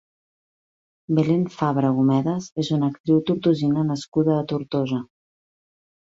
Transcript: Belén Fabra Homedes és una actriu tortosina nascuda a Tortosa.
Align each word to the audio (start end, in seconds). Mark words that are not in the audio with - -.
Belén 1.17 1.41
Fabra 1.57 1.91
Homedes 2.03 2.47
és 2.63 2.71
una 2.77 2.89
actriu 2.93 3.19
tortosina 3.27 3.83
nascuda 3.91 4.33
a 4.39 4.47
Tortosa. 4.53 5.03